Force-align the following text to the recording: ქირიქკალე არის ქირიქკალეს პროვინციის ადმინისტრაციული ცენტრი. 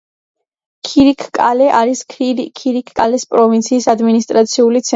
ქირიქკალე 0.87 1.67
არის 1.81 2.01
ქირიქკალეს 2.15 3.29
პროვინციის 3.37 3.91
ადმინისტრაციული 3.97 4.79
ცენტრი. 4.79 4.89